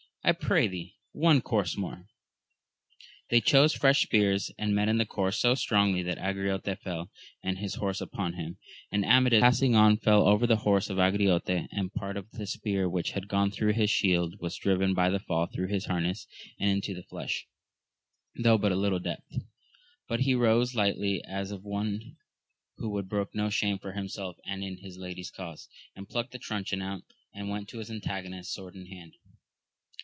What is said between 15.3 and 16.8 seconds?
through his harness and